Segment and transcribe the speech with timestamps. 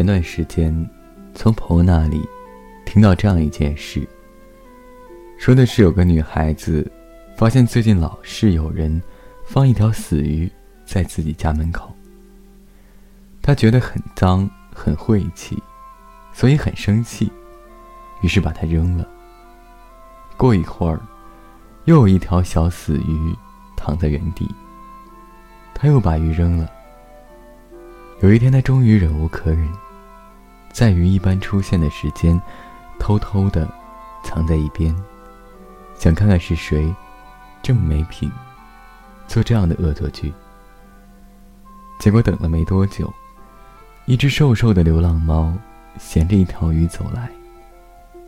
[0.00, 0.74] 前段时间
[1.34, 2.26] 从朋友那里
[2.86, 4.08] 听到这样一件事，
[5.36, 6.90] 说的是有个女孩子
[7.36, 8.98] 发现最近老是有人
[9.44, 10.50] 放一条死鱼
[10.86, 11.94] 在自己家门口，
[13.42, 15.62] 她觉得很脏很晦气，
[16.32, 17.30] 所以很生气，
[18.22, 19.06] 于是把它扔了。
[20.38, 20.98] 过一会儿，
[21.84, 23.36] 又有一条小死鱼
[23.76, 24.48] 躺在原地，
[25.74, 26.66] 她又把鱼扔了。
[28.22, 29.68] 有一天，他终于忍无可忍，
[30.72, 32.40] 在鱼一般出现的时间，
[32.98, 33.68] 偷偷的
[34.22, 34.94] 藏在一边，
[35.94, 36.94] 想看看是谁
[37.62, 38.30] 这么没品，
[39.26, 40.32] 做这样的恶作剧。
[41.98, 43.12] 结果等了没多久，
[44.06, 45.52] 一只瘦瘦的流浪猫
[45.98, 47.30] 衔着一条鱼走来，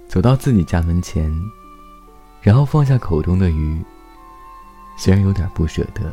[0.09, 1.33] 走到自己家门前，
[2.41, 3.83] 然后放下口中的鱼。
[4.99, 6.13] 虽然有点不舍得，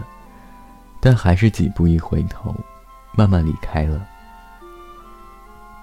[1.01, 2.55] 但还是几步一回头。
[3.17, 4.07] 慢慢离开了。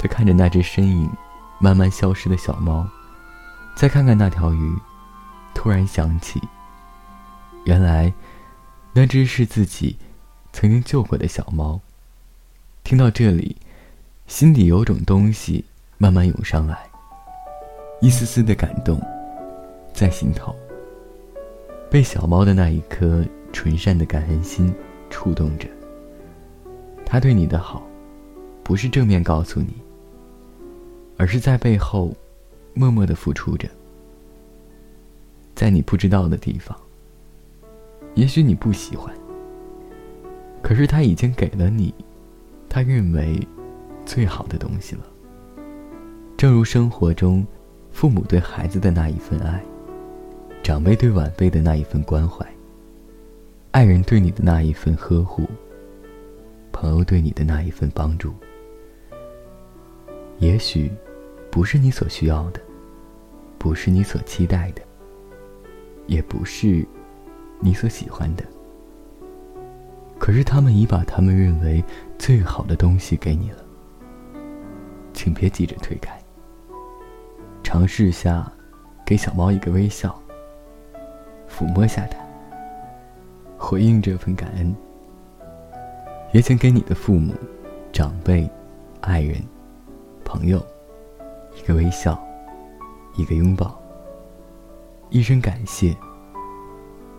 [0.06, 1.10] 看着那只身影
[1.58, 2.86] 慢慢消失的小猫，
[3.74, 4.76] 再看看那条鱼，
[5.54, 6.40] 突然想起，
[7.64, 8.12] 原来
[8.92, 9.96] 那只是自己
[10.52, 11.80] 曾经救过的小猫。
[12.84, 13.56] 听到这里，
[14.26, 15.64] 心底有种东西
[15.98, 16.78] 慢慢涌上来，
[18.00, 19.00] 一丝丝的感动
[19.92, 20.54] 在心头，
[21.90, 24.72] 被小猫的那一颗纯善的感恩心
[25.10, 25.66] 触动着。
[27.04, 27.82] 他对你的好，
[28.62, 29.74] 不是正面告诉你，
[31.16, 32.14] 而是在背后
[32.74, 33.68] 默默的付出着。
[35.54, 36.78] 在你不知道的地方，
[38.14, 39.14] 也许你不喜欢，
[40.62, 41.94] 可是他已经给了你
[42.68, 43.40] 他认为
[44.04, 45.02] 最好的东西了。
[46.36, 47.46] 正如生活中
[47.90, 49.64] 父母对孩子的那一份爱，
[50.62, 52.46] 长辈对晚辈的那一份关怀，
[53.70, 55.48] 爱人对你的那一份呵护。
[56.72, 58.34] 朋友对你的那一份帮助，
[60.40, 60.92] 也许
[61.56, 62.60] 不是你所需要的，
[63.56, 64.82] 不是你所期待的，
[66.06, 66.86] 也不是
[67.60, 68.44] 你所喜欢的。
[70.18, 71.82] 可是他们已把他们认为
[72.18, 73.64] 最好的东西给你了，
[75.14, 76.14] 请别急着推开。
[77.62, 78.52] 尝试下，
[79.02, 80.14] 给小猫一个微笑，
[81.48, 82.18] 抚摸下它，
[83.56, 84.76] 回应这份感恩。
[86.32, 87.32] 也请给你的父母、
[87.94, 88.46] 长辈、
[89.00, 89.42] 爱人、
[90.22, 90.62] 朋友
[91.66, 92.16] 一个微笑，
[93.16, 93.76] 一个拥抱，
[95.10, 95.96] 一声感谢。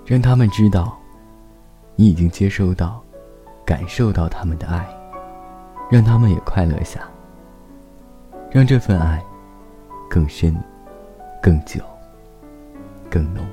[0.06, 0.98] 让他们知道，
[1.98, 3.04] 你已经接收到、
[3.66, 4.88] 感受到他们的爱，
[5.92, 7.02] 让他们也快乐下。
[8.50, 9.22] 让这份爱
[10.10, 10.56] 更深、
[11.44, 11.82] 更久、
[13.10, 13.46] 更浓。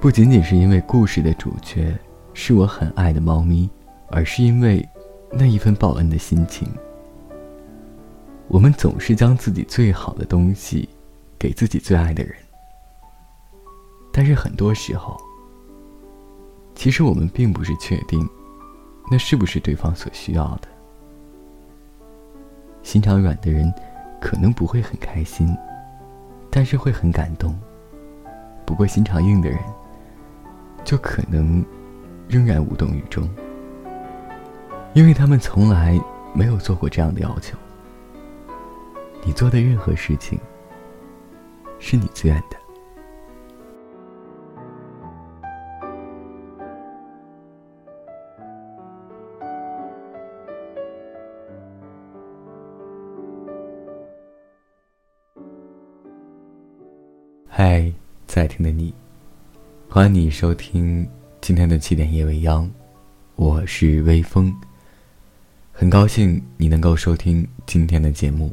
[0.00, 1.94] 不仅仅是因为故事的主角
[2.32, 3.68] 是我很爱的猫咪。
[4.08, 4.86] 而是因为
[5.32, 6.66] 那一份报恩的心情。
[8.54, 10.88] 我们总是将自己最好的东西
[11.36, 12.36] 给自己最爱的人，
[14.12, 15.20] 但是很多时候，
[16.72, 18.24] 其实我们并不是确定
[19.10, 20.68] 那是不是对方所需要的。
[22.84, 23.74] 心肠软的人
[24.20, 25.52] 可能不会很开心，
[26.48, 27.50] 但是会很感动；
[28.64, 29.58] 不过心肠硬的人
[30.84, 31.64] 就可能
[32.28, 33.28] 仍然无动于衷。
[34.92, 36.00] 因为他们从来
[36.32, 37.58] 没有做过这样的要求。
[39.26, 40.38] 你做的任何事情，
[41.78, 42.56] 是你自愿的。
[57.48, 57.90] 嗨，
[58.26, 58.92] 在听的你，
[59.88, 61.08] 欢迎你收听
[61.40, 62.70] 今天的七点夜未央，
[63.36, 64.54] 我是微风。
[65.72, 68.52] 很高兴你能够收听今天的节目。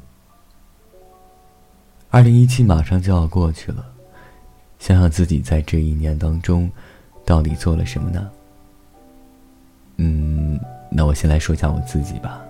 [2.12, 3.86] 二零一七马上就要过去了，
[4.80, 6.70] 想想自己在这一年当中，
[7.26, 8.30] 到底做了什么呢？
[9.96, 10.60] 嗯，
[10.92, 12.42] 那我先来说一下我自己吧。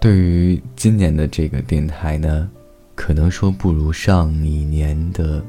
[0.00, 2.50] 对于今年的这个电台呢，
[2.94, 5.44] 可能说不如上一年的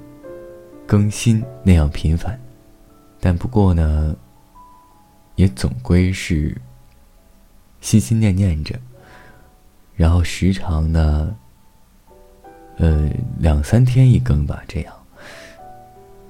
[0.86, 2.38] 更新那样频繁，
[3.22, 4.13] 但不过呢，
[5.36, 6.54] 也总归是。
[7.81, 8.80] 心心念念着，
[9.95, 11.36] 然后时常呢，
[12.77, 14.94] 呃，两三天一更吧，这样。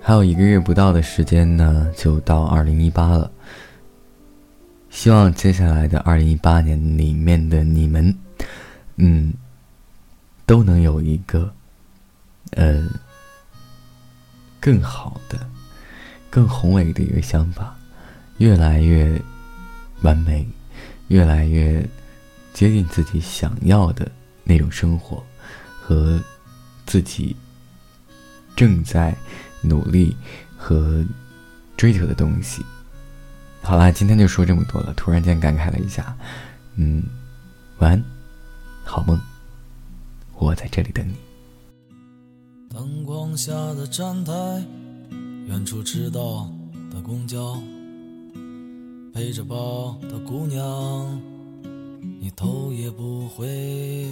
[0.02, 3.32] 还有一个月不到的时间呢，就到二零一八了。
[4.90, 8.16] 希望接下来的二零一八年里面的你们，
[8.98, 9.34] 嗯，
[10.46, 11.52] 都能有一个，
[12.52, 12.88] 呃，
[14.60, 15.40] 更好的、
[16.30, 17.76] 更宏伟的一个想法，
[18.38, 19.22] 越来越
[20.02, 20.48] 完美。
[21.10, 21.88] 越来越
[22.52, 24.12] 接近自己想要的
[24.44, 25.24] 那种生活，
[25.80, 26.20] 和
[26.86, 27.36] 自己
[28.56, 29.16] 正在
[29.62, 30.16] 努力
[30.58, 31.06] 和
[31.76, 32.64] 追求的东西。
[33.62, 34.94] 好啦，今天就说这么多了。
[34.96, 36.16] 突然间感慨了一下，
[36.76, 37.04] 嗯，
[37.80, 38.04] 晚安，
[38.84, 39.20] 好梦，
[40.36, 41.16] 我在这里等你。
[42.70, 44.32] 灯光下的站台，
[45.48, 46.52] 远处迟到
[46.92, 47.60] 的公交，
[49.14, 51.22] 背着包的姑娘。
[52.20, 54.08] 你头也不回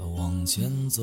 [0.00, 1.02] 的往前走，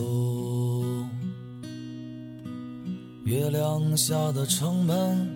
[3.25, 5.29] 月亮下的城门，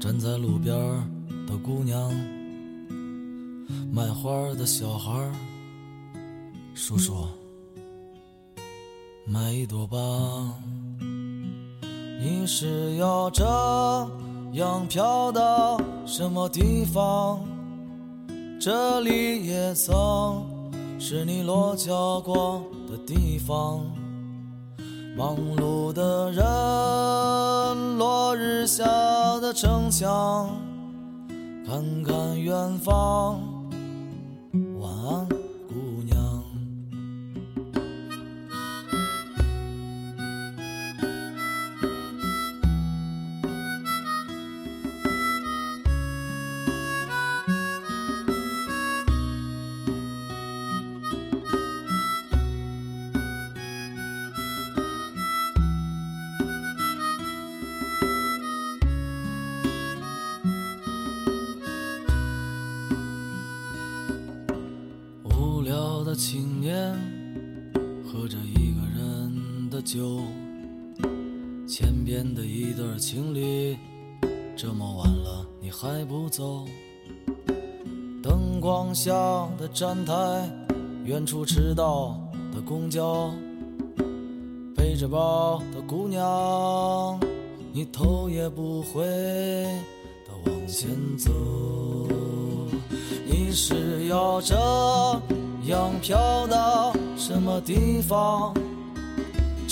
[0.00, 0.74] 站在路边
[1.46, 2.10] 的姑娘，
[3.92, 5.30] 卖花的小孩，
[6.74, 7.14] 叔叔，
[9.26, 9.98] 买一朵吧。
[12.18, 13.44] 你是要这
[14.54, 17.38] 样飘到什么地方？
[18.58, 19.94] 这里也曾
[20.98, 23.80] 是你落脚过的地方，
[25.16, 28.84] 忙碌的人，落日下
[29.40, 30.48] 的城墙，
[31.66, 33.38] 看看远方，
[34.80, 35.35] 晚安。
[69.86, 70.20] 就，
[71.64, 73.78] 前边的一对情侣，
[74.56, 76.64] 这么晚了你还不走？
[78.20, 79.12] 灯光下
[79.56, 80.12] 的站台，
[81.04, 82.20] 远处迟到
[82.52, 83.30] 的公交，
[84.74, 87.20] 背着包的姑娘，
[87.72, 91.30] 你头也不回的往前走，
[93.24, 94.56] 你是要这？
[95.66, 98.52] 样飘到什么地方？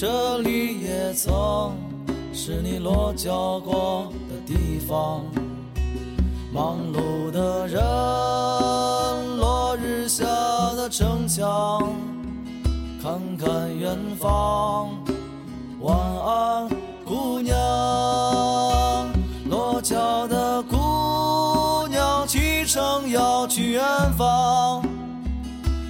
[0.06, 1.74] 这里也曾
[2.34, 5.24] 是你落脚过的地方。
[6.52, 7.80] 忙碌的人，
[9.38, 10.22] 落日下
[10.76, 11.90] 的城墙，
[13.02, 14.90] 看看远方。
[15.80, 16.68] 晚安，
[17.06, 17.56] 姑娘。
[19.48, 23.82] 落脚的姑娘，启程要去远
[24.18, 24.84] 方。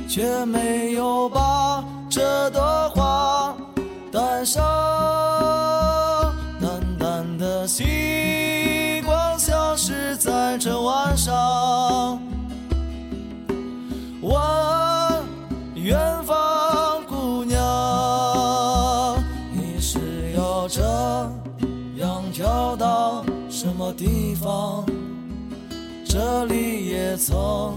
[0.09, 3.04] 却没有把这朵花
[11.25, 12.21] 上。
[14.21, 14.31] 问
[15.75, 19.17] 远方姑娘，
[19.51, 20.83] 你是要这
[21.97, 24.85] 样飘到什么地方？
[26.05, 27.73] 这里也曾。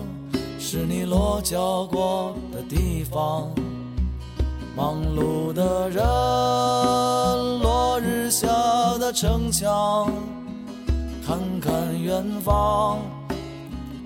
[0.60, 3.48] 是你落脚过的地方，
[4.76, 6.04] 忙碌的人，
[7.62, 8.48] 落日下
[9.00, 10.12] 的城墙，
[11.26, 13.00] 看看远方，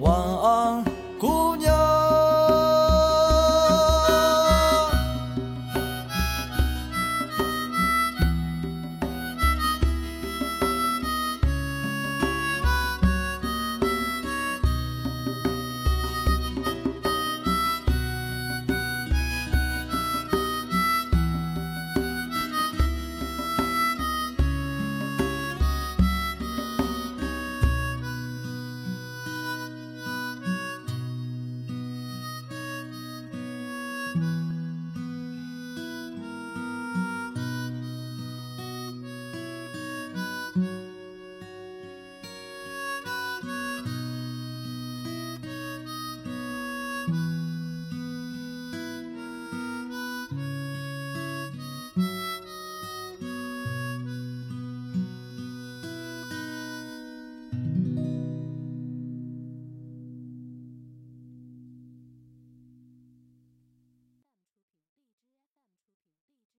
[0.01, 0.83] 晚安，
[1.19, 1.70] 姑娘。